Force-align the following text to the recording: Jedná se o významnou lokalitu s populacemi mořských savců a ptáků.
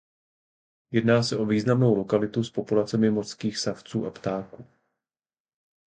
Jedná 0.91 1.23
se 1.23 1.37
o 1.37 1.45
významnou 1.45 1.95
lokalitu 1.95 2.43
s 2.43 2.49
populacemi 2.51 3.09
mořských 3.11 3.57
savců 3.57 4.05
a 4.05 4.11
ptáků. 4.11 4.65